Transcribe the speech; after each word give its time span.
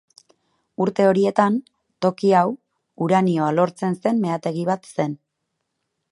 Urte 0.85 1.03
horietan, 1.09 1.57
toki 2.05 2.31
hau 2.39 2.45
uranioa 3.07 3.49
lortzen 3.59 3.99
zen 4.05 4.23
meategi 4.25 4.65
bat 4.71 4.89
zen. 4.97 5.13